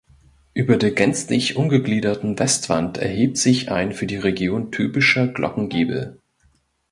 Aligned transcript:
Über 0.55 0.77
der 0.77 0.89
gänzlich 0.89 1.57
ungegliederten 1.57 2.39
Westwand 2.39 2.97
erhebt 2.97 3.37
sich 3.37 3.69
ein 3.69 3.93
für 3.93 4.07
die 4.07 4.17
Region 4.17 4.71
typischer 4.71 5.27
Glockengiebel. 5.27 6.19